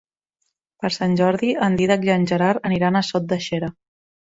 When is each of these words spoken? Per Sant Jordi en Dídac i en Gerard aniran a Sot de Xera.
Per 0.85 0.89
Sant 0.95 1.13
Jordi 1.19 1.51
en 1.67 1.77
Dídac 1.83 2.09
i 2.09 2.13
en 2.15 2.27
Gerard 2.33 2.67
aniran 2.73 3.01
a 3.03 3.07
Sot 3.13 3.31
de 3.37 3.41
Xera. 3.51 3.73